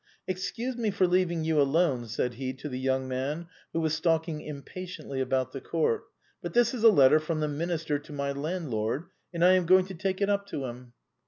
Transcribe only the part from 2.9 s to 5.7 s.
man who was stalking impatiently about the